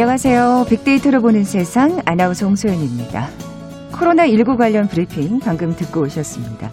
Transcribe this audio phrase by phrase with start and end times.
[0.00, 0.64] 안녕하세요.
[0.70, 3.28] 빅데이터로 보는 세상 아나운서 홍소연입니다.
[3.92, 6.70] 코로나19 관련 브리핑 방금 듣고 오셨습니다.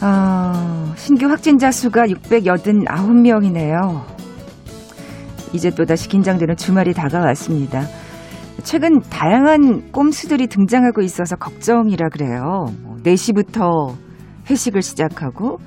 [0.00, 4.04] 어, 신규 확진자 수가 689명이네요.
[5.52, 7.82] 이제 또다시 긴장되는 주말이 다가왔습니다.
[8.62, 12.66] 최근 다양한 꼼수들이 등장하고 있어서 걱정이라 그래요.
[13.02, 13.98] 4시부터 뭐
[14.48, 15.58] 회식을 시작하고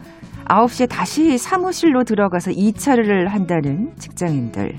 [0.45, 4.77] 9시에 다시 사무실로 들어가서 2차를 한다는 직장인들.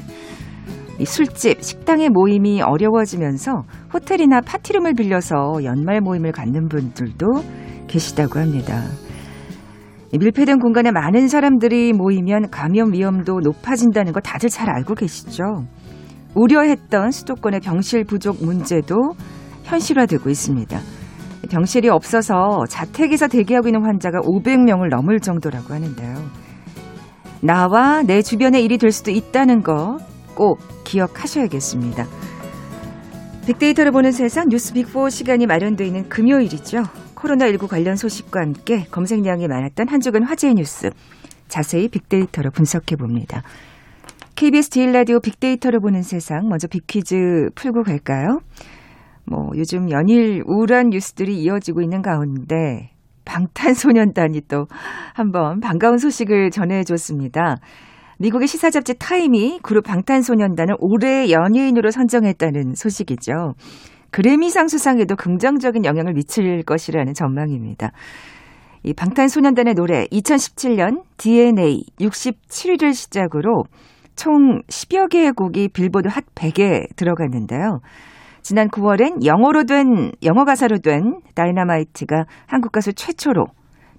[1.02, 7.26] 술집, 식당의 모임이 어려워지면서 호텔이나 파티룸을 빌려서 연말 모임을 갖는 분들도
[7.88, 8.82] 계시다고 합니다.
[10.18, 15.66] 밀폐된 공간에 많은 사람들이 모이면 감염 위험도 높아진다는 거 다들 잘 알고 계시죠?
[16.34, 19.14] 우려했던 수도권의 병실 부족 문제도
[19.64, 20.78] 현실화되고 있습니다.
[21.50, 26.14] 병실이 없어서 자택에서 대기하고 있는 환자가 500명을 넘을 정도라고 하는데요.
[27.40, 29.98] 나와 내 주변의 일이 될 수도 있다는 거
[30.34, 32.06] 꼭 기억하셔야겠습니다.
[33.46, 36.82] 빅데이터를 보는 세상 뉴스 빅4 시간이 마련되어 있는 금요일이죠.
[37.14, 40.90] 코로나19 관련 소식과 함께 검색량이 많았던 한 주간 화제의 뉴스
[41.48, 43.42] 자세히 빅데이터로 분석해 봅니다.
[44.34, 48.40] KBS 제일 라디오 빅데이터를 보는 세상 먼저 빅퀴즈 풀고 갈까요?
[49.26, 52.90] 뭐 요즘 연일 우울한 뉴스들이 이어지고 있는 가운데
[53.24, 54.66] 방탄소년단이 또
[55.14, 57.56] 한번 반가운 소식을 전해줬습니다.
[58.24, 63.52] 미국의 시사 잡지 타임이 그룹 방탄소년단을 올해 연예인으로 선정했다는 소식이죠.
[64.10, 67.90] 그래미상 수상에도 긍정적인 영향을 미칠 것이라는 전망입니다.
[68.82, 73.64] 이 방탄소년단의 노래 2017년 DNA 67위를 시작으로
[74.16, 77.80] 총 10여 개의 곡이 빌보드 핫 100에 들어갔는데요.
[78.40, 83.44] 지난 9월엔 영어로 된 영어 가사로 된 다이너마이트가 한국 가수 최초로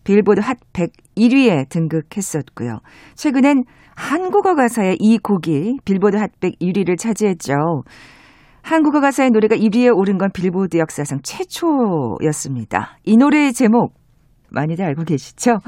[0.05, 2.79] 빌보드 핫 100 1위에 등극했었고요.
[3.15, 7.53] 최근엔 한국어 가사의 이 곡이 빌보드 핫 100 1위를 차지했죠.
[8.61, 12.97] 한국어 가사의 노래가 1위에 오른 건 빌보드 역사상 최초였습니다.
[13.03, 13.93] 이 노래의 제목
[14.49, 15.59] 많이들 알고 계시죠?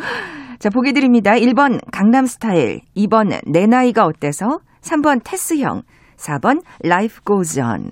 [0.59, 1.33] 자, 보기 드립니다.
[1.33, 5.83] 1번 강남 스타일, 2번 내 나이가 어때서, 3번 테스형,
[6.15, 7.91] 4번 Life Goes On.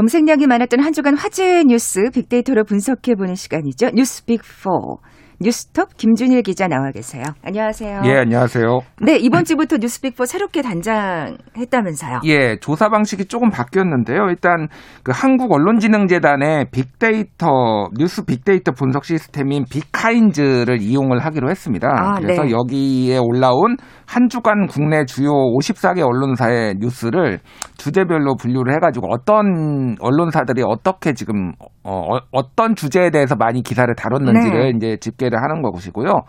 [0.00, 3.90] 검색량이 많았던 한 주간 화제의 뉴스 빅데이터로 분석해보는 시간이죠.
[3.90, 4.96] 뉴스 빅4.
[5.42, 7.24] 뉴스톱 김준일 기자 나와 계세요.
[7.42, 8.02] 안녕하세요.
[8.04, 8.80] 예, 안녕하세요.
[9.00, 12.20] 네, 이번 주부터 뉴스빅4 새롭게 단장했다면서요.
[12.26, 14.26] 예, 조사 방식이 조금 바뀌었는데요.
[14.28, 14.68] 일단
[15.02, 21.88] 그 한국 언론진흥재단의 빅데이터 뉴스 빅데이터 분석 시스템인 빅카인즈를 이용을 하기로 했습니다.
[21.88, 22.50] 아, 그래서 네.
[22.50, 27.38] 여기에 올라온 한 주간 국내 주요 54개 언론사의 뉴스를
[27.78, 31.52] 주제별로 분류를 해가지고 어떤 언론사들이 어떻게 지금
[31.82, 34.72] 어, 어떤 주제에 대해서 많이 기사를 다뤘는지를 네.
[34.76, 36.22] 이제 집계를 하는 것이고요.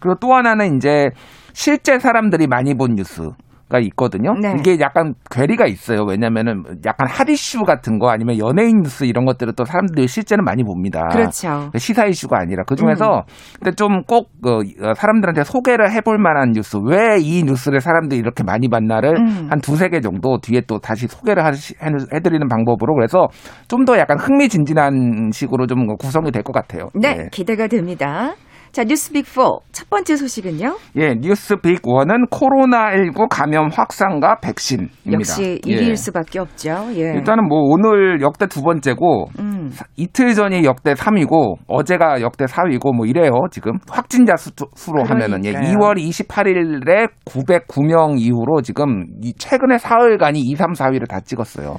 [0.00, 1.10] 그리고 또 하나는 이제
[1.52, 3.30] 실제 사람들이 많이 본 뉴스.
[3.70, 4.34] 가 있거든요.
[4.34, 4.52] 네.
[4.58, 6.02] 이게 약간 괴리가 있어요.
[6.02, 10.64] 왜냐면은 약간 핫 이슈 같은 거 아니면 연예인 뉴스 이런 것들을 또 사람들이 실제는 많이
[10.64, 11.08] 봅니다.
[11.12, 11.70] 그렇죠.
[11.76, 13.22] 시사 이슈가 아니라 그 중에서 음.
[13.60, 14.50] 근데 좀꼭 그
[14.82, 19.46] 어, 사람들한테 소개를 해볼 만한 뉴스 왜 이 뉴스를 사람들이 이렇게 많이 봤나를 음.
[19.50, 21.74] 한 두세 개 정도 뒤에 또 다시 소개를 하시,
[22.12, 23.28] 해드리는 방법으로 그래서
[23.68, 26.88] 좀 더 약간 흥미진진한 식으로 좀 구성이 될 것 같아요.
[26.94, 28.34] 네, 네, 기대가 됩니다.
[28.72, 30.76] 자, 뉴스 빅4 첫 번째 소식은요?
[30.96, 35.12] 예, 뉴스 빅1은 코로나19 감염 확산과 백신입니다.
[35.12, 35.94] 역시 1위일 예.
[35.96, 36.88] 수밖에 없죠.
[36.94, 37.14] 예.
[37.14, 39.72] 일단은 뭐 오늘 역대 두 번째고 음.
[39.96, 43.32] 이틀 전이 역대 3위고 어제가 역대 4위고 뭐 이래요.
[43.50, 44.50] 지금 확진자 수,
[44.92, 49.06] 로 하면은 예, 2월 28일에 909명 이후로 지금
[49.36, 51.76] 최근에 사흘간이 2, 3, 4위를 다 찍었어요.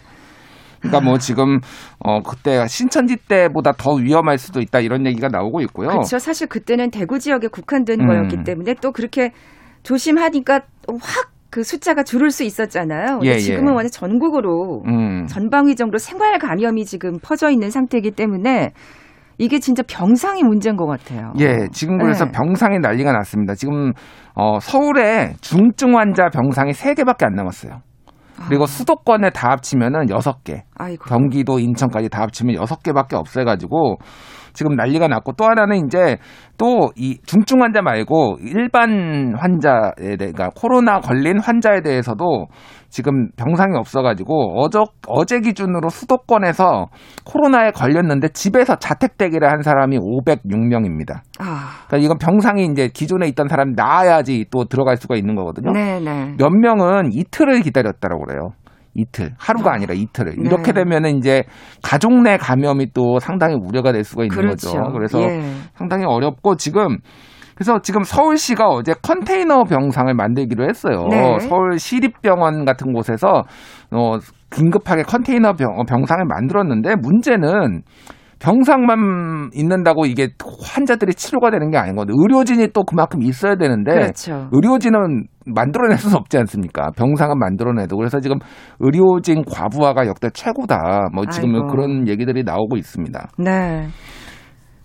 [0.81, 1.59] 그러니까 뭐 지금
[1.99, 5.89] 어 그때 신천지 때보다 더 위험할 수도 있다 이런 얘기가 나오고 있고요.
[5.89, 6.17] 그렇죠.
[6.19, 8.07] 사실 그때는 대구 지역에 국한된 음.
[8.07, 9.31] 거였기 때문에 또 그렇게
[9.83, 13.19] 조심하니까 확그 숫자가 줄을 수 있었잖아요.
[13.23, 13.37] 예, 예.
[13.37, 13.75] 지금은 예.
[13.75, 15.25] 완전 전국으로 음.
[15.27, 18.71] 전방위적으로 생활 감염이 지금 퍼져 있는 상태이기 때문에
[19.37, 21.33] 이게 진짜 병상이 문제인 것 같아요.
[21.39, 22.31] 예, 지금 그래서 네.
[22.31, 23.55] 병상이 난리가 났습니다.
[23.55, 23.91] 지금
[24.35, 27.81] 어, 서울에 중증 환자 병상이 3개밖에 안 남았어요.
[28.47, 28.67] 그리고 아.
[28.67, 30.61] 수도권에 다 합치면은 6개.
[30.81, 31.05] 아이고.
[31.05, 33.97] 경기도, 인천까지 다 합치면 6개밖에 없어 가지고
[34.53, 36.17] 지금 난리가 났고 또 하나는 이제
[36.57, 42.47] 또 이 중증 환자 말고 일반 환자에 대해 그러니까 코로나 걸린 환자에 대해서도
[42.89, 46.87] 지금 병상이 없어가지고 어저 어제 기준으로 수도권에서
[47.25, 51.21] 코로나에 걸렸는데 집에서 자택 대기를 한 사람이 506명입니다.
[51.39, 51.85] 아.
[51.87, 55.71] 그러니까 이건 병상이 이제 기존에 있던 사람이 나아야지 또 들어갈 수가 있는 거거든요.
[55.71, 55.99] 네네.
[55.99, 56.35] 네.
[56.37, 58.49] 몇 명은 이틀을 기다렸다고 그래요.
[58.93, 60.35] 이틀, 하루가 아, 아니라 이틀을.
[60.35, 60.41] 네.
[60.45, 61.43] 이렇게 되면은 이제
[61.81, 64.69] 가족 내 감염이 또 상당히 우려가 될 수가 있는 그렇죠.
[64.69, 64.91] 거죠.
[64.91, 65.41] 그래서 예.
[65.75, 66.97] 상당히 어렵고 지금
[67.55, 71.07] 그래서 지금 서울시가 어제 컨테이너 병상을 만들기로 했어요.
[71.09, 71.39] 네.
[71.39, 73.43] 서울 시립병원 같은 곳에서
[73.91, 74.17] 어
[74.49, 77.83] 긴급하게 컨테이너 병, 병상을 만들었는데 문제는
[78.41, 80.29] 병상만 있는다고 이게
[80.63, 82.15] 환자들이 치료가 되는 게 아니거든요.
[82.19, 84.49] 의료진이 또 그만큼 있어야 되는데 그렇죠.
[84.51, 86.89] 의료진은 만들어낼 수 없지 않습니까?
[86.97, 88.37] 병상은 만들어내도 그래서 지금
[88.79, 91.09] 의료진 과부하가 역대 최고다.
[91.13, 91.67] 뭐 지금 아이고.
[91.67, 93.29] 그런 얘기들이 나오고 있습니다.
[93.37, 93.87] 네.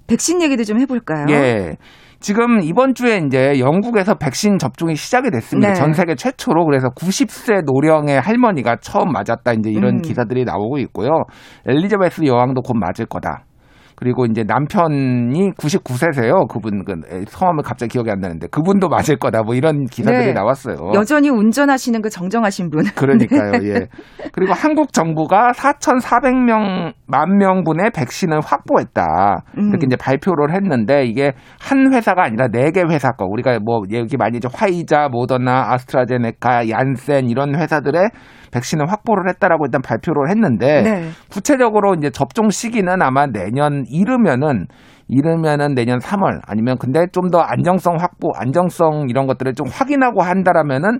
[0.06, 1.26] 백신 얘기도 좀 해볼까요?
[1.30, 1.76] 예.
[2.20, 5.68] 지금 이번 주에 이제 영국에서 백신 접종이 시작이 됐습니다.
[5.68, 5.74] 네.
[5.74, 10.02] 전 세계 최초로 그래서 90세 노령의 할머니가 처음 맞았다 이제 이런 음.
[10.02, 11.24] 기사들이 나오고 있고요.
[11.66, 13.44] 엘리자베스 여왕도 곧 맞을 거다.
[13.96, 16.48] 그리고 이제 남편이 99세세요.
[16.48, 16.94] 그분 그
[17.28, 19.42] 성함을 갑자기 기억이 안 나는데 그분도 맞을 거다.
[19.42, 20.32] 뭐 이런 기사들이 네.
[20.32, 20.92] 나왔어요.
[20.94, 22.84] 여전히 운전하시는 그 정정하신 분.
[22.94, 23.52] 그러니까요.
[23.58, 23.68] 네.
[23.68, 23.88] 예.
[24.32, 29.44] 그리고 한국 정부가 4,400명 만 명분의 백신을 확보했다.
[29.58, 29.70] 음.
[29.70, 33.24] 이렇게 이제 발표를 했는데 이게 한 회사가 아니라 네 개 회사 거.
[33.24, 38.02] 우리가 뭐 여기 많이 이제 화이자, 모더나, 아스트라제네카, 얀센 이런 회사들의
[38.56, 41.08] 백신을 확보를 했다라고 일단 발표를 했는데 네.
[41.30, 44.66] 구체적으로 이제 접종 시기는 아마 내년 이르면은
[45.08, 50.98] 이르면은 내년 3월 아니면 근데 좀 더 안정성 확보, 안정성 이런 것들을 좀 확인하고 한다라면은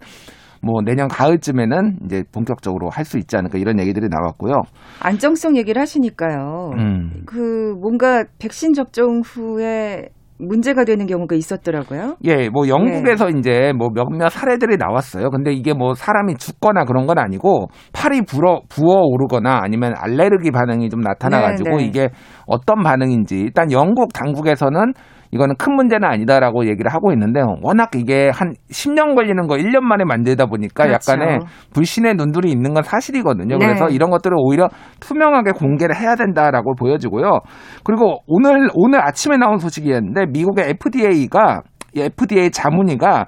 [0.62, 4.62] 뭐 내년 가을쯤에는 이제 본격적으로 할 수 있지 않을까 이런 얘기들이 나왔고요.
[5.00, 6.70] 안정성 얘기를 하시니까요.
[6.76, 7.23] 음.
[7.26, 10.08] 그 뭔가 백신 접종 후에
[10.38, 12.17] 문제가 되는 경우가 있었더라고요.
[12.25, 13.38] 예, 뭐 영국에서 네.
[13.38, 15.31] 이제 뭐 몇몇 사례들이 나왔어요.
[15.31, 20.88] 근데 이게 뭐 사람이 죽거나 그런 건 아니고 팔이 불어 부어 오르거나 아니면 알레르기 반응이
[20.91, 21.85] 좀 나타나 가지고 네, 네.
[21.85, 22.09] 이게
[22.47, 24.93] 어떤 반응인지 일단 영국 당국에서는
[25.31, 30.05] 이거는 큰 문제는 아니다라고 얘기를 하고 있는데 워낙 이게 한 10년 걸리는 거 1년 만에
[30.05, 31.12] 만들다 보니까 그렇죠.
[31.12, 31.40] 약간의
[31.73, 33.58] 불신의 눈들이 있는 건 사실이거든요.
[33.58, 33.67] 네.
[33.67, 34.69] 그래서 이런 것들을 오히려
[35.00, 37.40] 투명하게 공개를 해야 된다라고 보여지고요.
[37.84, 41.62] 그리고 오늘 오늘 아침에 나온 소식이었는데 미국의 FDA가
[41.96, 43.26] FDA 자문위가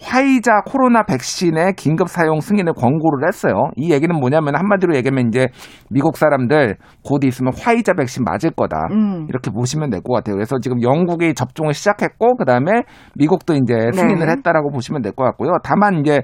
[0.00, 3.70] 화이자 코로나 백신의 긴급 사용 승인을 권고를 했어요.
[3.76, 5.48] 이 얘기는 뭐냐면 한마디로 얘기하면 이제
[5.90, 8.76] 미국 사람들 곧 있으면 화이자 백신 맞을 거다.
[8.92, 9.26] 음.
[9.28, 10.36] 이렇게 보시면 될 것 같아요.
[10.36, 12.82] 그래서 지금 영국이 접종을 시작했고 그다음에
[13.16, 14.32] 미국도 이제 승인을 네.
[14.32, 15.58] 했다라고 보시면 될 것 같고요.
[15.64, 16.20] 다만 이제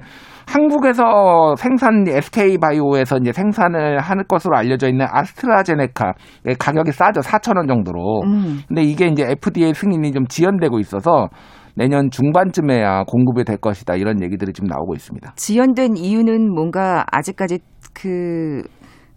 [0.46, 6.12] 한국에서 생산 SK 바이오에서 이제 생산을 하는 것으로 알려져 있는 아스트라제네카
[6.58, 7.20] 가격이 싸죠.
[7.22, 8.22] 4천 원 정도로.
[8.24, 8.60] 음.
[8.68, 11.28] 근데 이게 이제 FDA 승인이 좀 지연되고 있어서
[11.74, 15.34] 내년 중반쯤에야 공급이 될 것이다 이런 얘기들이 지금 나오고 있습니다.
[15.36, 17.58] 지연된 이유는 뭔가 아직까지
[17.92, 18.62] 그,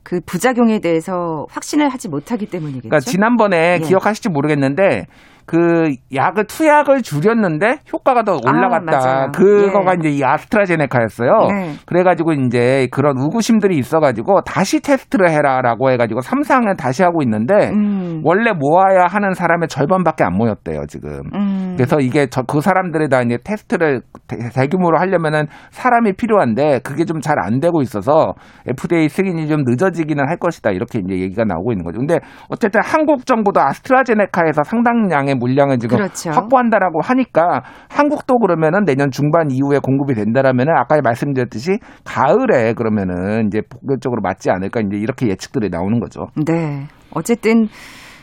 [0.03, 2.89] 그 부작용에 대해서 확신을 하지 못하기 때문이겠죠.
[2.89, 3.85] 그러니까 지난번에 예.
[3.85, 5.05] 기억하실지 모르겠는데
[5.47, 8.97] 그 약을 투약을 줄였는데 효과가 더 아, 올라갔다.
[8.97, 9.95] 아, 그거가 예.
[9.99, 11.47] 이제 이 아스트라제네카였어요.
[11.49, 11.73] 네.
[11.85, 18.21] 그래가지고 이제 그런 의구심들이 있어가지고 다시 테스트를 해라라고 해가지고 삼상을 다시 하고 있는데 음.
[18.23, 21.21] 원래 모아야 하는 사람의 절반밖에 안 모였대요 지금.
[21.33, 21.73] 음.
[21.77, 27.17] 그래서 이게 저, 그 사람들에 다 이제 테스트를 대, 규모로 하려면은 사람이 필요한데 그게 좀
[27.21, 28.33] 잘 안 되고 있어서
[28.67, 31.99] FDA 승인이 좀 늦어지기는 할 것이다 이렇게 이제 얘기가 나오고 있는 거죠.
[31.99, 36.31] 근데 어쨌든 한국 정부도 아스트라제네카에서 상당량의 물량을 지금 그렇죠.
[36.31, 44.21] 확보한다라고 하니까 한국도 그러면은 내년 중반 이후에 공급이 된다라면은 아까 말씀드렸듯이 가을에 그러면은 이제 본격적으로
[44.21, 46.27] 맞지 않을까 이제 이렇게 예측들이 나오는 거죠.
[46.45, 46.87] 네.
[47.11, 47.67] 어쨌든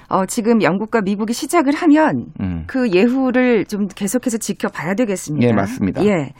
[0.08, 2.64] 어, 지금 영국과 미국이 시작을 하면 음.
[2.66, 5.48] 그 예후를 좀 계속해서 지켜봐야 되겠습니다.
[5.48, 6.04] 예, 맞습니다.
[6.04, 6.32] 예.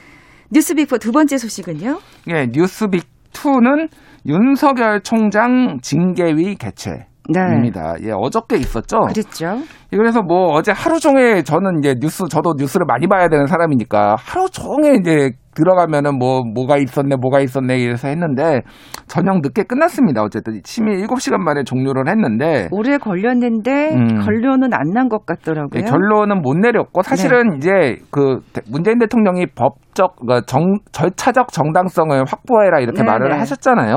[0.53, 1.99] 뉴스빅4 두 번째 소식은요?
[2.29, 3.89] 예, 뉴스빅 2는
[4.27, 7.07] 윤석열 총장 징계위 개최.
[7.29, 7.95] 입니다.
[8.01, 8.09] 네.
[8.09, 9.01] 예, 어저께 있었죠.
[9.01, 9.57] 그랬죠.
[9.93, 14.17] 예, 그래서 뭐 어제 하루 종일 저는 이제 뉴스 저도 뉴스를 많이 봐야 되는 사람이니까
[14.19, 18.63] 하루 종일 이제 들어가면은 뭐 뭐가 있었네 뭐가 있었네 이래서 했는데
[19.07, 20.23] 저녁 늦게 끝났습니다.
[20.23, 24.21] 어쨌든 심의 7시간 만에 종료를 했는데 오래 걸렸는데 음.
[24.25, 25.83] 결론은 안 난 것 같더라고요.
[25.83, 27.57] 네, 결론은 못 내렸고 사실은 네.
[27.57, 27.71] 이제
[28.11, 28.41] 그
[28.71, 33.11] 문재인 대통령이 법 법적 그러니까 정, 절차적 정당성을 확보해라 이렇게 네네.
[33.11, 33.97] 말을 하셨잖아요.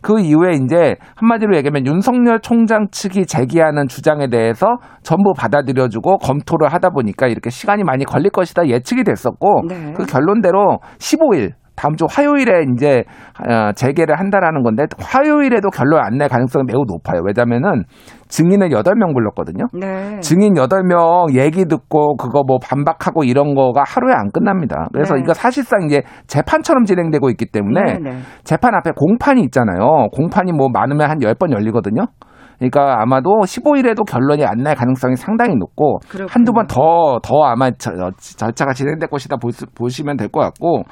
[0.00, 6.90] 그 이후에 이제 한마디로 얘기하면 윤석열 총장 측이 제기하는 주장에 대해서 전부 받아들여주고 검토를 하다
[6.90, 9.92] 보니까 이렇게 시간이 많이 걸릴 것이다 예측이 됐었고 네.
[9.96, 13.04] 그 결론대로 15일 다음 주 화요일에 이제
[13.48, 17.22] 어, 재개를 한다라는 건데 화요일에도 결론 안 낼 가능성이 매우 높아요.
[17.24, 17.84] 왜냐면은
[18.26, 19.66] 증인을 8명 불렀거든요.
[19.72, 20.18] 네.
[20.20, 24.88] 증인 8명 얘기 듣고 그거 뭐 반박하고 이런 거가 하루에 안 끝납니다.
[24.92, 25.20] 그래서 네.
[25.22, 28.18] 이거 사실상 이제 재판처럼 진행되고 있기 때문에 네, 네.
[28.42, 30.08] 재판 앞에 공판이 있잖아요.
[30.12, 32.02] 공판이 뭐 많으면 한 10번 열리거든요.
[32.58, 36.00] 그러니까 아마도 15일에도 결론이 안 날 가능성이 상당히 높고.
[36.28, 40.82] 한두 번 더더 아마 절차가 진행될 것이다 보시- 보시면 될 것 같고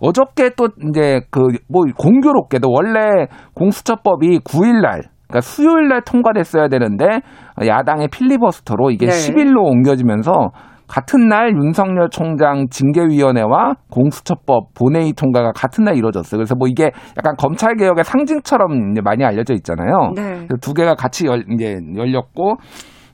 [0.00, 7.20] 어저께 또 이제 그 뭐 공교롭게도 원래 공수처법이 9일 날 그러니까 수요일 날 통과됐어야 되는데
[7.66, 9.12] 야당의 필리버스터로 이게 네.
[9.12, 10.50] 10일로 옮겨지면서
[10.86, 16.38] 같은 날 윤석열 총장 징계위원회와 공수처법 본회의 통과가 같은 날 이루어졌어요.
[16.38, 20.12] 그래서 뭐 이게 약간 검찰 개혁의 상징처럼 이제 많이 알려져 있잖아요.
[20.14, 20.46] 네.
[20.60, 22.54] 두 개가 같이 열, 이제 열렸고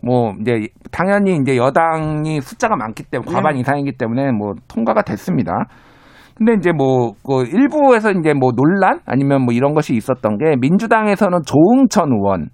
[0.05, 3.61] 뭐 이제 당연히 이제 여당이 숫자가 많기 때문에 과반 네.
[3.61, 5.53] 이상이기 때문에 뭐 통과가 됐습니다.
[6.45, 11.41] 근데 이제 뭐 그 일부에서 이제 뭐 논란 아니면 뭐 이런 것이 있었던 게 민주당에서는
[11.47, 12.49] 조응천 의원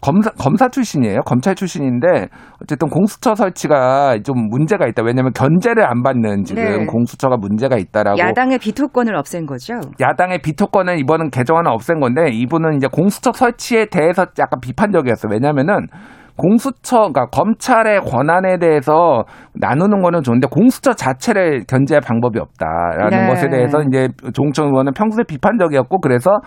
[0.00, 1.20] 검사 검사 출신이에요.
[1.24, 2.28] 검찰 출신인데
[2.60, 5.02] 어쨌든 공수처 설치가 좀 문제가 있다.
[5.04, 6.86] 왜냐하면 견제를 안 받는 지금 네.
[6.86, 9.74] 공수처가 문제가 있다라고 야당의 비토권을 없앤 거죠.
[10.00, 15.30] 야당의 비토권은 이번은 개정안을 없앤 건데 이분은 이제 공수처 설치에 대해서 약간 비판적이었어요.
[15.32, 15.86] 왜냐면은
[16.36, 19.24] 공수처, 그러니까 검찰의 권한에 대해서
[19.54, 23.26] 나누는 거는 좋은데 공수처 자체를 견제할 방법이 없다라는 네.
[23.28, 26.40] 것에 대해서 이제 종천 의원은 평소에 비판적이었고 그래서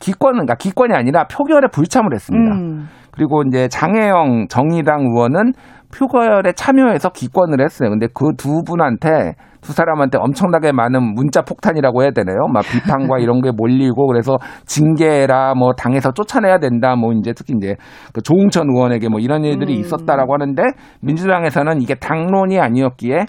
[0.00, 2.54] 기권은, 그러니까 기권이 아니라 표결에 불참을 했습니다.
[2.54, 2.86] 음.
[3.12, 5.52] 그리고 이제 장혜영 정의당 의원은
[5.96, 7.90] 표결에 참여해서 기권을 했어요.
[7.90, 9.34] 근데 그 두 분한테
[9.66, 12.46] 두 사람한테 엄청나게 많은 문자 폭탄이라고 해야 되나요?
[12.46, 17.74] 막 비판과 이런 게 몰리고 그래서 징계라 뭐 당에서 쫓아내야 된다 뭐 이제 특히 이제
[18.12, 19.80] 그 조웅천 의원에게 뭐 이런 일들이 음.
[19.80, 20.62] 있었다라고 하는데
[21.00, 23.26] 민주당에서는 이게 당론이 아니었기에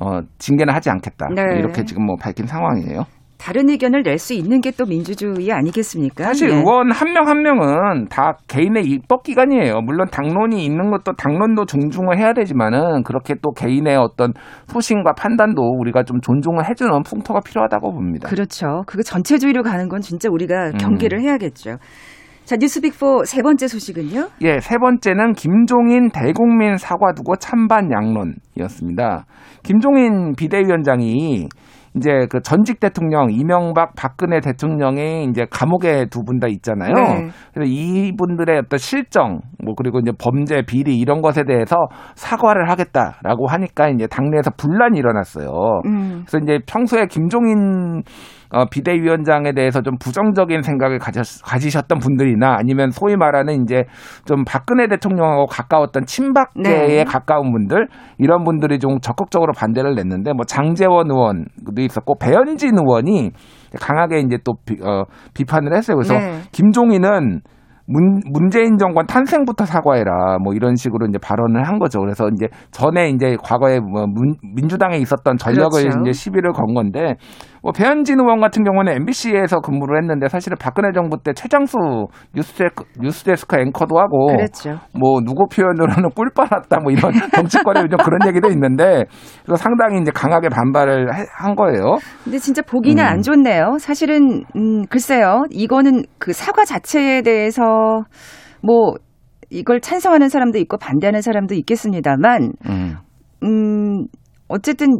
[0.00, 1.58] 어 징계는 하지 않겠다 네.
[1.58, 3.04] 이렇게 지금 뭐 밝힌 상황이에요.
[3.38, 6.24] 다른 의견을 낼 수 있는 게 또 민주주의 아니겠습니까?
[6.24, 6.56] 사실 네.
[6.56, 9.80] 의원 한 명 한 명은 다 개인의 입법 기관이에요.
[9.82, 14.32] 물론 당론이 있는 것도 당론도 존중을 해야 되지만은 그렇게 또 개인의 어떤
[14.66, 18.28] 소신과 판단도 우리가 좀 존중을 해주는 풍토가 필요하다고 봅니다.
[18.28, 18.82] 그렇죠.
[18.86, 20.76] 그거 전체주의로 가는 건 진짜 우리가 음.
[20.78, 21.78] 경계를 해야겠죠.
[22.44, 24.28] 자, 뉴스 빅4 세 번째 소식은요?
[24.42, 29.26] 예, 세 번째는 김종인 대국민 사과 두고 찬반 양론이었습니다.
[29.62, 31.48] 김종인 비대위원장이
[31.98, 36.92] 이제 그 전직 대통령 이명박 박근혜 대통령이 이제 감옥에 두 분 다 있잖아요.
[36.94, 37.28] 네.
[37.52, 43.88] 그래서 이분들의 어떤 실정 뭐 그리고 이제 범죄 비리 이런 것에 대해서 사과를 하겠다라고 하니까
[43.88, 45.48] 이제 당내에서 분란이 일어났어요.
[45.86, 46.24] 음.
[46.26, 48.02] 그래서 이제 평소에 김종인
[48.50, 53.84] 어, 비대위원장에 대해서 좀 부정적인 생각을 가졌, 가지셨던 분들이나 아니면 소위 말하는 이제
[54.24, 57.04] 좀 박근혜 대통령하고 가까웠던 친박계에 네.
[57.04, 57.88] 가까운 분들
[58.18, 63.32] 이런 분들이 좀 적극적으로 반대를 냈는데 뭐 장재원 의원도 있었고 배현진 의원이
[63.80, 65.96] 강하게 이제 또 비, 어, 비판을 했어요.
[65.96, 66.40] 그래서 네.
[66.52, 67.42] 김종인은
[67.90, 72.00] 문, 문재인 정권 탄생부터 사과해라 뭐 이런 식으로 이제 발언을 한 거죠.
[72.00, 76.00] 그래서 이제 전에 이제 과거에 뭐 문, 민주당에 있었던 전력을 그렇죠.
[76.00, 77.14] 이제 시비를 건 건데
[77.62, 81.76] 뭐 배현진 의원 같은 경우는 MBC에서 근무를 했는데 사실은 박근혜 정부 때 최장수
[82.34, 84.78] 뉴스데스크, 뉴스데스크 앵커도 하고 그랬죠.
[84.98, 89.04] 뭐 누구 표현으로는 꿀 빨았다 뭐 이런 정치권에 요즘 그런 얘기도 있는데
[89.44, 91.96] 그래서 상당히 이제 강하게 반발을 해- 한 거예요.
[92.24, 93.08] 근데 진짜 보기는 음.
[93.08, 93.78] 안 좋네요.
[93.78, 95.44] 사실은 음, 글쎄요.
[95.50, 97.62] 이거는 그 사과 자체에 대해서
[98.62, 98.94] 뭐
[99.50, 102.96] 이걸 찬성하는 사람도 있고 반대하는 사람도 있겠습니다만 음.
[103.44, 104.06] 음
[104.48, 104.98] 어쨌든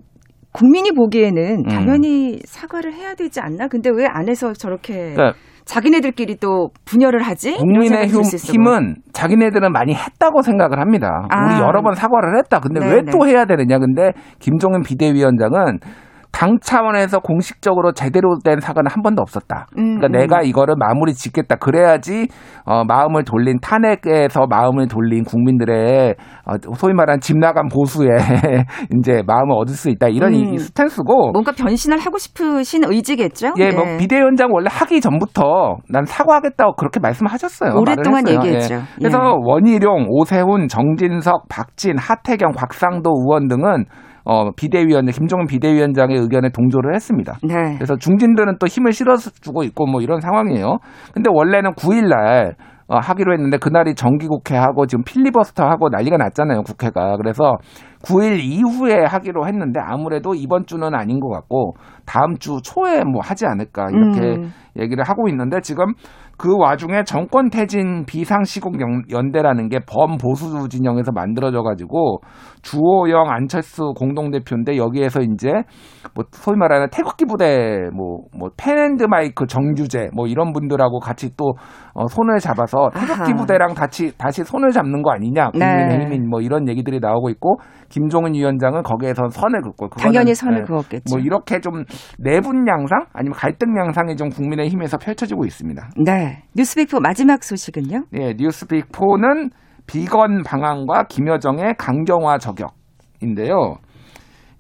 [0.59, 1.63] 국민이 보기에는 음.
[1.69, 3.69] 당연히 사과를 해야 되지 않나?
[3.69, 7.55] 근데 왜 안에서 저렇게 그러니까 자기네들끼리 또 분열을 하지?
[7.59, 8.23] 국민의 힘.
[8.23, 11.27] 힘은 자기네들은 많이 했다고 생각을 합니다.
[11.31, 11.45] 아.
[11.45, 12.59] 우리 여러 번 사과를 했다.
[12.59, 13.13] 근데 네, 왜 네.
[13.13, 13.79] 또 해야 되느냐?
[13.79, 15.79] 근데 김종인 비대위원장은
[16.31, 19.67] 당 차원에서 공식적으로 제대로 된 사과는 한 번도 없었다.
[19.79, 20.13] 음, 그러니까 음.
[20.13, 21.57] 내가 이거를 마무리 짓겠다.
[21.57, 22.29] 그래야지
[22.65, 26.15] 어, 마음을 돌린 탄핵에서 마음을 돌린 국민들의
[26.47, 28.09] 어, 소위 말하는 집 나간 보수에
[28.99, 30.09] 이제 마음을 얻을 수 있다.
[30.09, 30.55] 이런 이- 음.
[30.55, 33.55] 이 스탠스고 뭔가 변신을 하고 싶으신 의지겠죠?
[33.59, 33.97] 예, 뭐 네.
[33.99, 37.73] 비대위원장 원래 하기 전부터 난 사과하겠다고 그렇게 말씀하셨어요.
[37.75, 38.29] 오랫동안.
[38.29, 38.75] 얘기했죠.
[38.75, 38.81] 예.
[38.99, 39.33] 그래서 예.
[39.45, 43.85] 원희룡, 오세훈, 정진석, 박진, 하태경, 곽상도 의원 등은
[44.31, 47.39] 어, 비대위원, 김종인 비대위원장의 의견에 동조를 했습니다.
[47.43, 47.55] 네.
[47.77, 50.77] 그래서 중진들은 또 힘을 실어주고 있고 뭐 이런 상황이에요.
[51.15, 52.55] 근데 원래는 9일 날
[52.89, 57.57] 어, 하기로 했는데 그날이 정기국회하고 지금 필리버스터하고 난리가 났잖아요 국회가 그래서
[58.03, 61.75] 9일 이후에 하기로 했는데 아무래도 이번 주는 아닌 것 같고
[62.07, 64.53] 다음 주 초에 뭐 하지 않을까 이렇게 음.
[64.79, 65.93] 얘기를 하고 있는데 지금
[66.39, 68.77] 그 와중에 정권 퇴진 비상시국
[69.11, 72.21] 연대라는 게 범보수 진영에서 만들어져 가지고
[72.63, 75.49] 주호영 안철수 공동대표인데 여기에서 이제
[76.15, 81.55] 뭐 소위 말하는 태극기 부대 뭐뭐 펜앤드 마이크 정규재 뭐 이런 분들하고 같이 또
[81.99, 86.29] 어, 손을 잡아서 태극기 부대랑 다시 다시 손을 잡는 거 아니냐 국민의힘 네.
[86.29, 91.03] 뭐 이런 얘기들이 나오고 있고 김종은 위원장은 거기에서 선을 긋고 당연히 선을 네, 그었겠죠.
[91.11, 91.83] 뭐 이렇게 좀
[92.19, 95.91] 내분 양상 아니면 갈등 양상이 좀 국민의힘에서 펼쳐지고 있습니다.
[96.05, 96.45] 네.
[96.55, 98.05] 뉴스빅포 마지막 소식은요?
[98.13, 99.51] 네, 뉴스빅포는
[99.89, 103.79] 비건 방안과 김여정의 강경화 저격인데요.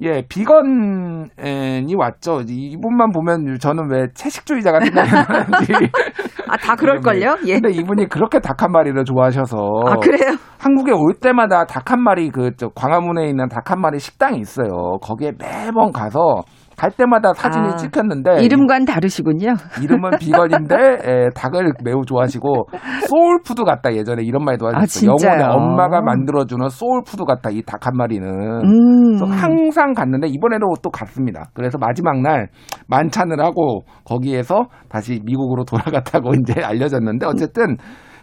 [0.00, 2.42] 예, 비건이 왔죠.
[2.46, 5.72] 이분만 보면 저는 왜 채식주의자가 생각나는지.
[6.48, 7.36] 아, 다 그럴걸요?
[7.46, 7.54] 예.
[7.60, 9.56] 근데 이분이 그렇게 닭 한 마리를 좋아하셔서.
[9.86, 10.36] 아, 그래요?
[10.58, 14.98] 한국에 올 때마다 닭 한 마리, 그, 저, 광화문에 있는 닭 한 마리 식당이 있어요.
[15.02, 16.42] 거기에 매번 가서
[16.76, 19.54] 갈 때마다 사진이 아, 찍혔는데 이름과는 다르시군요.
[19.82, 22.68] 이름은 비건인데 에, 닭을 매우 좋아하시고
[23.08, 25.10] 소울푸드 같다 예전에 이런 말도 하셨어요.
[25.10, 28.28] 아, 영혼의 엄마가 만들어주는 소울푸드 같다 이 닭 한 마리는.
[28.28, 29.16] 음.
[29.42, 31.50] 항상 갔는데 이번에도 또 갔습니다.
[31.54, 32.48] 그래서 마지막 날
[32.88, 37.76] 만찬을 하고 거기에서 다시 미국으로 돌아갔다고 이제 알려졌는데 어쨌든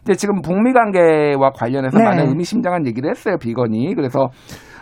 [0.03, 2.03] 이제 지금 북미 관계와 관련해서 네.
[2.03, 3.95] 많은 의미심장한 얘기를 했어요 비건이.
[3.95, 4.29] 그래서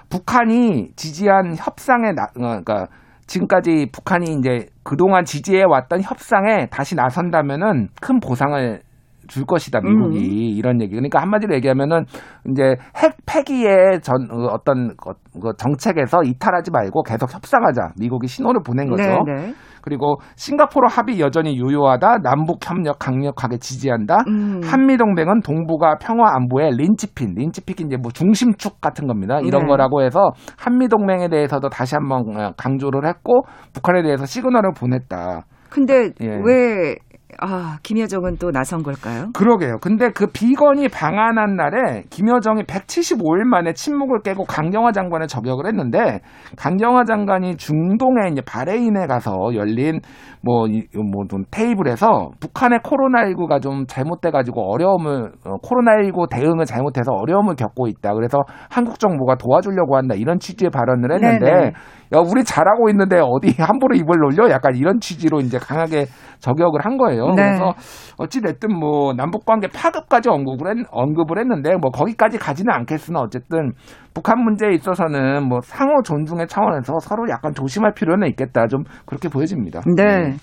[0.09, 2.87] 북한이 지지한 협상에 나, 어, 그러니까
[3.25, 8.81] 지금까지 북한이 이제 그동안 지지해 왔던 협상에 다시 나선다면은 큰 보상을
[9.27, 10.57] 줄 것이다 미국이 음.
[10.57, 10.91] 이런 얘기.
[10.91, 12.05] 그러니까 한마디로 얘기하면은
[12.49, 14.95] 이제 핵 폐기의 전 어, 어떤
[15.41, 17.93] 그 정책에서 이탈하지 말고 계속 협상하자.
[17.99, 19.03] 미국이 신호를 보낸 거죠.
[19.03, 19.23] 네네.
[19.25, 19.53] 네.
[19.81, 22.19] 그리고 싱가포르 합의 여전히 유효하다.
[22.19, 24.19] 남북 협력 강력하게 지지한다.
[24.27, 24.61] 음.
[24.63, 29.39] 한미 동맹은 동북아 평화 안보의 린치핀, 린치핀이 이제 뭐 중심축 같은 겁니다.
[29.41, 29.67] 이런 네.
[29.67, 35.41] 거라고 해서 한미 동맹에 대해서도 다시 한번 어, 강조를 했고 북한에 대해서 시그널을 보냈다.
[35.69, 36.39] 근데 예.
[36.45, 36.95] 왜
[37.41, 39.31] 아, 김여정은 또 나선 걸까요?
[39.33, 39.77] 그러게요.
[39.81, 46.19] 근데 그 비건이 방한한 날에 김여정이 175일 만에 침묵을 깨고 강경화 장관을 저격을 했는데
[46.57, 49.99] 강경화 장관이 중동에 이제 바레인에 가서 열린
[50.45, 57.87] 뭐, 뭐, 테이블에서 북한의 코로나19가 좀 잘못돼 가지고 어려움을, 어, 코로나19 대응을 잘못해서 어려움을 겪고
[57.87, 58.13] 있다.
[58.13, 60.15] 그래서 한국 정부가 도와주려고 한다.
[60.15, 61.71] 이런 취지의 발언을 했는데, 네네.
[62.13, 64.49] 야, 우리 잘하고 있는데 어디 함부로 입을 놀려?
[64.51, 66.05] 약간 이런 취지로 이제 강하게
[66.39, 67.27] 저격을 한 거예요.
[67.29, 67.35] 네.
[67.35, 67.73] 그래서
[68.17, 73.71] 어찌됐든 뭐 남북관계 파급까지 언급을, 했, 언급을 했는데 뭐 거기까지 가지는 않겠으나 어쨌든
[74.13, 78.67] 북한 문제에 있어서는 뭐 상호 존중의 차원에서 서로 약간 조심할 필요는 있겠다.
[78.67, 79.81] 좀 그렇게 보여집니다.
[79.95, 80.03] 네.
[80.03, 80.35] 네.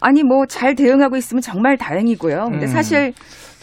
[0.00, 2.44] 아니 뭐 잘 대응하고 있으면 정말 다행이고요.
[2.50, 2.68] 근데 음.
[2.68, 3.12] 사실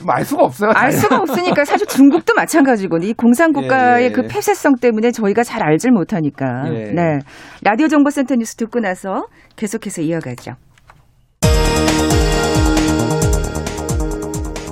[0.07, 0.71] 알 수가 없어요.
[0.75, 4.11] 알 수가 없으니까 사실 중국도 마찬가지고 이 공산 국가의 예, 예.
[4.11, 6.65] 그 폐쇄성 때문에 저희가 잘 알질 못하니까.
[6.73, 6.91] 예.
[6.91, 7.19] 네.
[7.63, 10.53] 라디오 정보센터 뉴스 듣고 나서 계속해서 이어가죠.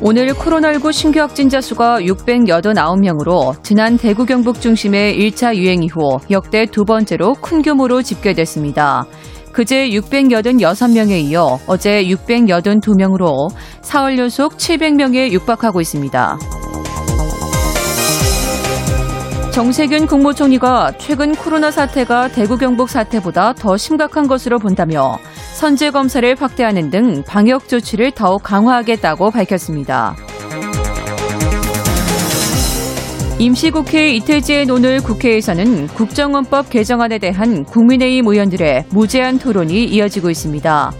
[0.03, 6.85] 오늘 코로나19 신규 확진자 수가 689명으로 지난 대구 경북 중심의 1차 유행 이후 역대 두
[6.85, 9.05] 번째로 큰 규모로 집계됐습니다.
[9.51, 13.49] 그제 686명에 이어 어제 682명으로
[13.81, 16.37] 4월 연속 700명에 육박하고 있습니다.
[19.51, 25.19] 정세균 국무총리가 최근 코로나 사태가 대구 경북 사태보다 더 심각한 것으로 본다며
[25.53, 30.15] 선제 검사를 확대하는 등 방역 조치를 더욱 강화하겠다고 밝혔습니다.
[33.41, 40.91] 임시국회 이틀째인 오늘 국회에서는 국정원법 개정안에 대한 국민의힘 의원들의 무제한 토론이 이어지고 있습니다.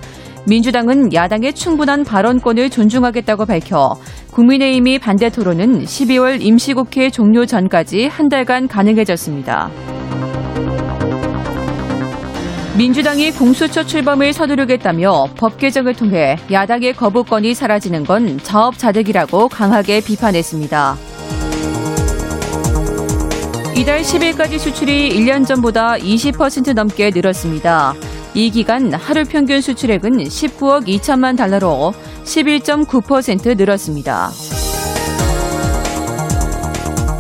[0.48, 3.96] 민주당은 야당의 충분한 발언권을 존중하겠다고 밝혀
[4.32, 9.70] 국민의힘이 반대 토론은 12월 임시국회 종료 전까지 한 달간 가능해졌습니다.
[12.76, 21.11] 민주당이 공수처 출범을 서두르겠다며 법 개정을 통해 야당의 거부권이 사라지는 건 자업자득이라고 강하게 비판했습니다.
[23.76, 27.94] 이달 10일까지 수출이 1년 전보다 20% 넘게 늘었습니다.
[28.34, 34.30] 이 기간 하루 평균 수출액은 19억 2천만 달러로 11.9% 늘었습니다.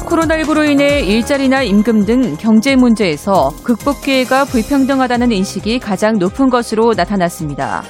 [0.05, 7.83] 코로나19로 인해 일자리나 임금 등 경제 문제에서 극복 기회가 불평등하다는 인식이 가장 높은 것으로 나타났습니다.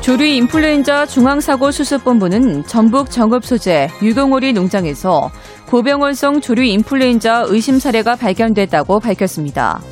[0.00, 5.30] 조류 인플루엔자 중앙사고수습본부는 전북 정읍 소재 유동오리 농장에서
[5.66, 9.82] 고병원성 조류 인플루엔자 의심 사례가 발견됐다고 밝혔습니다.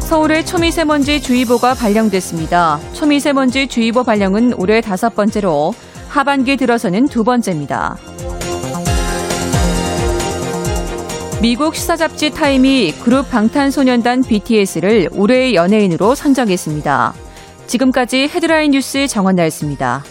[0.00, 2.78] 서울에 초미세먼지 주의보가 발령됐습니다.
[2.92, 5.72] 초미세먼지 주의보 발령은 올해 다섯 번째로
[6.08, 7.96] 하반기 들어서는 두 번째입니다.
[11.44, 17.12] 미국 시사 잡지 타임이 그룹 방탄소년단 BTS를 올해의 연예인으로 선정했습니다.
[17.66, 20.02] 지금까지 헤드라인 뉴스 정원 나였습니다.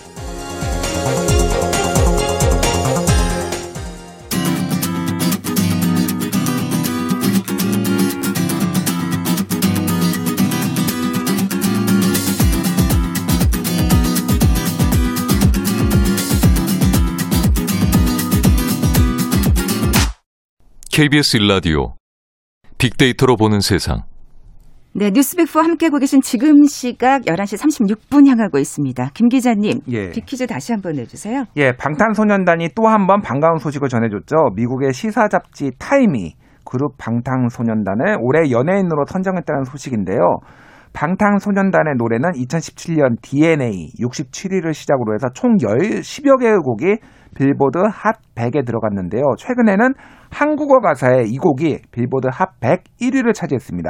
[20.96, 21.96] KBS 일라디오
[22.78, 24.04] 빅데이터로 보는 세상.
[24.94, 29.10] 네, 뉴스백프 함께하고 계신 지금 시각 11시 36분 향하고 있습니다.
[29.16, 30.12] 김 기자님, 예.
[30.12, 31.46] 빅퀴즈 다시 한번 내주세요.
[31.58, 34.52] 예, 방탄소년단이 또 한 번 반가운 소식을 전해줬죠.
[34.56, 40.42] 미국의 시사 잡지 타임이 그룹 방탄소년단을 올해 연예인으로 선정했다는 소식인데요.
[40.94, 46.98] 방탄소년단의 노래는 2017년 DNA 67위를 시작으로 해서 총 10여 개의 곡이
[47.36, 49.24] 빌보드 핫 100에 들어갔는데요.
[49.38, 49.94] 최근에는
[50.32, 53.90] 한국어 가사의 이 곡이 빌보드 핫 100 1위를 차지했습니다.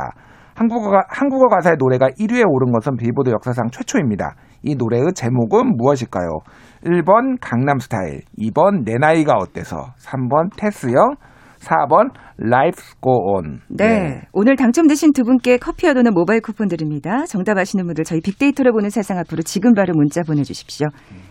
[0.55, 4.35] 한국어, 한국어 가사의 노래가 1위에 오른 것은 빌보드 역사상 최초입니다.
[4.61, 6.39] 이 노래의 제목은 무엇일까요?
[6.85, 11.15] 1번 강남스타일, 2번 내 나이가 어때서, 3번 테스형,
[11.63, 13.59] 4번 Life's Go On.
[13.69, 13.87] 네.
[13.87, 14.21] 네.
[14.33, 17.25] 오늘 당첨되신 두 분께 커피와 도는 모바일 쿠폰 드립니다.
[17.25, 20.87] 정답 아시는 분들 저희 빅데이터로 보는 세상 앞으로 지금 바로 문자 보내주십시오.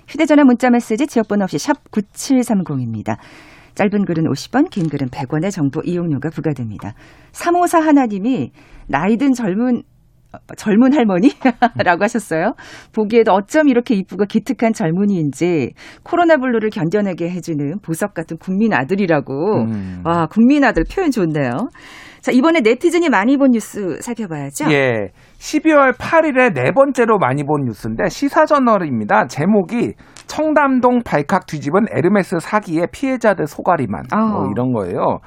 [0.09, 3.17] 휴대전화 문자 메시지 지역번호 없이 샵 9730입니다.
[3.75, 6.93] 짧은 글은 50원, 긴 글은 100원의 정보 이용료가 부과됩니다.
[7.33, 8.51] 3541님이
[8.89, 9.92] 나이든 젊은 어,
[10.57, 12.55] 젊은 할머니라고 하셨어요.
[12.95, 19.65] 보기에도 어쩜 이렇게 이쁘고 기특한 젊은이인지 코로나 블루를 견뎌내게 해주는 보석 같은 국민 아들이라고.
[19.65, 20.03] 음.
[20.05, 21.69] 와, 국민 아들 표현 좋네요.
[22.23, 24.73] 자, 이번에 네티즌이 많이 본 뉴스 살펴봐야죠.
[24.73, 25.11] 예.
[25.39, 29.27] 12월 8일에 네 번째로 많이 본 뉴스인데 시사저널입니다.
[29.27, 29.95] 제목이
[30.29, 35.19] 청담동 발칵 뒤집은 에르메스 사기의 피해자들 소가리만 뭐 이런 거예요.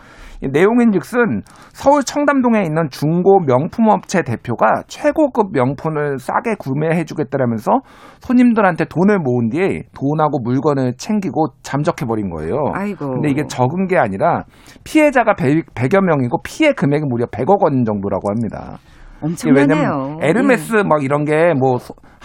[0.42, 1.42] 내용인즉슨
[1.74, 7.72] 서울 청담동에 있는 중고 명품업체 대표가 최고급 명품을 싸게 구매해주겠다라면서
[8.20, 12.58] 손님들한테 돈을 모은 뒤에 돈하고 물건을 챙기고 잠적해버린 거예요.
[12.74, 13.10] 아이고.
[13.12, 14.44] 근데 이게 적은 게 아니라
[14.84, 18.78] 피해자가 100, 100 여 명이고 피해 금액이 무려 100억 원 정도라고 합니다.
[19.22, 19.76] 엄청나네요.
[19.76, 20.84] 왜냐면 에르메스 예.
[20.84, 21.78] 막 이런 게 뭐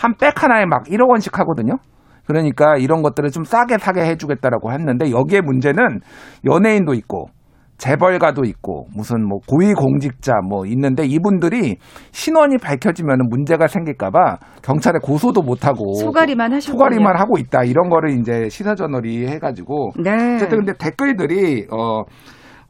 [0.03, 1.75] 한 백 하나에 막 1억 원씩 하거든요.
[2.27, 6.01] 그러니까 이런 것들을 좀 싸게 사게 해주겠다라고 했는데 여기에 문제는
[6.49, 7.27] 연예인도 있고
[7.81, 11.79] 재벌가도 있고 무슨 뭐 고위공직자 뭐 있는데 이분들이
[12.13, 18.49] 신원이 밝혀지면 문제가 생길까봐 경찰에 고소도 못하고 소가리만 하셨 소가리만 하고 있다 이런 거를 이제
[18.51, 20.35] 시사저널이 해가지고 네.
[20.37, 22.03] 어쨌든 근데 댓글들이 어.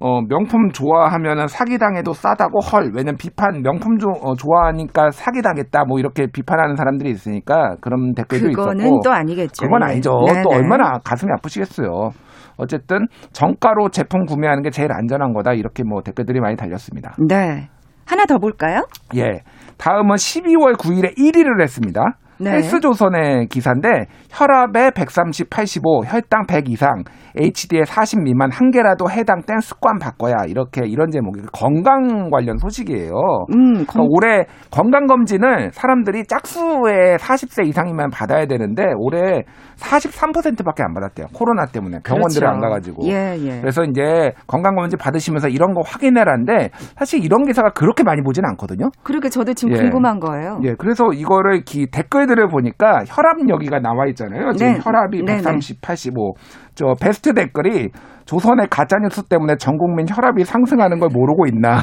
[0.03, 2.91] 어, 명품 좋아하면은 사기당해도 싸다고 헐.
[2.95, 5.85] 왜냐면 비판, 명품 조, 어, 좋아하니까 사기당했다.
[5.85, 9.01] 뭐 이렇게 비판하는 사람들이 있으니까 그런 댓글도 그거는 있었고.
[9.05, 9.67] 또 아니겠죠.
[9.67, 10.11] 그건 아니죠.
[10.27, 10.43] 네네.
[10.43, 12.13] 또 얼마나 가슴이 아프시겠어요.
[12.61, 17.15] 어쨌든 정가로 제품 구매하는 게 제일 안전한 거다 이렇게 뭐 댓글들이 많이 달렸습니다.
[17.29, 17.69] 네.
[18.07, 18.87] 하나 더 볼까요?
[19.17, 19.43] 예.
[19.79, 22.03] 다음은 12월 9일에 1위를 했습니다.
[22.41, 22.53] 네.
[22.53, 27.05] 헬스조선의 기사인데 혈압에 130, 85, 혈당 100 이상,
[27.37, 33.13] HD에 40 미만 한 개라도 해당된 습관 바꿔야 이렇게 이런 제목이 건강 관련 소식이에요.
[33.55, 39.43] 음, 그러니까 올해 건강 검진을 사람들이 짝수에 40세 이상이면 받아야 되는데 올해
[39.79, 41.27] 43%밖에 안 받았대요.
[41.33, 42.55] 코로나 때문에 병원들을 그렇죠.
[42.55, 43.07] 안 가가지고.
[43.09, 43.61] 예, 예.
[43.61, 48.91] 그래서 이제 건강 검진 받으시면서 이런 거 확인해라는데 사실 이런 기사가 그렇게 많이 보지는 않거든요.
[49.03, 49.81] 그러게 저도 지금 예.
[49.81, 50.61] 궁금한 거예요.
[50.65, 54.53] 예, 그래서 이거를 기 댓글들을 보니까 혈압 여기가 나와 있잖아요.
[54.53, 54.79] 지금 네.
[54.83, 56.35] 혈압이 네, 130, 85.
[56.81, 57.91] 저 베스트 댓글이
[58.25, 61.83] 조선의 가짜뉴스 때문에 전 국민 혈압이 상승하는 걸 모르고 있나.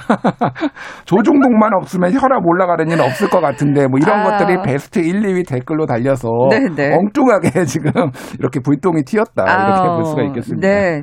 [1.05, 4.23] 조중동만 없으면 혈압 올라가는 일은 없을 것 같은데 뭐 이런 아.
[4.23, 6.95] 것들이 베스트 1, 2위 댓글로 달려서 네, 네.
[6.95, 7.91] 엉뚱하게 지금
[8.39, 9.43] 이렇게 불똥이 튀었다.
[9.43, 10.67] 이렇게 아우, 볼 수가 있겠습니다.
[10.67, 11.01] 네.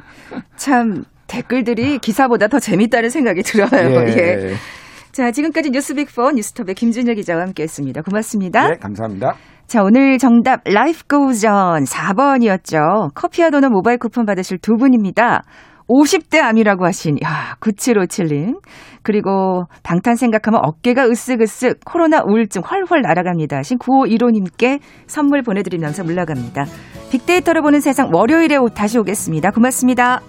[0.57, 4.09] 참 댓글들이 기사보다 더 재밌다는 생각이 들어요.
[4.09, 4.17] 예.
[4.17, 4.55] 예.
[5.13, 8.03] 자, 지금까지 뉴스 빅4 뉴스톱의 김준혁 기자와 함께 했습니다.
[8.03, 8.69] 고맙습니다.
[8.71, 9.35] 네, 감사합니다.
[9.67, 13.15] 자, 오늘 정답 Life Goes On 4번이었죠.
[13.15, 15.43] 커피와 도넛 모바일 쿠폰 받으실 두 분입니다.
[15.89, 18.61] 50대 암이라고 하신 야 9757님
[19.03, 26.65] 그리고 방탄 생각하면 어깨가 으쓱으쓱 코로나 우울증 훨훨 날아갑니다 하신 9515님께 선물 보내드리면서 물러갑니다.
[27.11, 29.51] 빅데이터로 보는 세상 월요일에 다시 오겠습니다.
[29.51, 30.21] 고맙습니다.